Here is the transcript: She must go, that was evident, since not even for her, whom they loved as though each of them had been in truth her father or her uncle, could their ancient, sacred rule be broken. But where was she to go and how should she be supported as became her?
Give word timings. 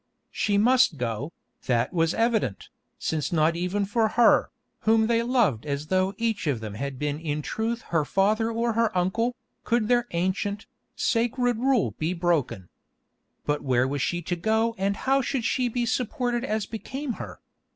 She 0.31 0.57
must 0.57 0.97
go, 0.97 1.31
that 1.67 1.93
was 1.93 2.15
evident, 2.15 2.69
since 2.97 3.31
not 3.31 3.55
even 3.55 3.85
for 3.85 4.07
her, 4.07 4.49
whom 4.79 5.05
they 5.05 5.21
loved 5.21 5.63
as 5.63 5.85
though 5.89 6.15
each 6.17 6.47
of 6.47 6.59
them 6.59 6.73
had 6.73 6.97
been 6.97 7.19
in 7.19 7.43
truth 7.43 7.83
her 7.89 8.03
father 8.03 8.49
or 8.51 8.73
her 8.73 8.97
uncle, 8.97 9.35
could 9.63 9.89
their 9.89 10.07
ancient, 10.09 10.65
sacred 10.95 11.57
rule 11.57 11.91
be 11.99 12.15
broken. 12.15 12.67
But 13.45 13.61
where 13.61 13.87
was 13.87 14.01
she 14.01 14.23
to 14.23 14.35
go 14.35 14.73
and 14.79 14.97
how 14.97 15.21
should 15.21 15.45
she 15.45 15.67
be 15.67 15.85
supported 15.85 16.43
as 16.43 16.65
became 16.65 17.13
her? 17.21 17.39